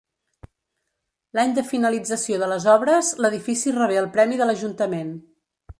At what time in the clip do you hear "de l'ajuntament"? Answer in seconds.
4.43-5.19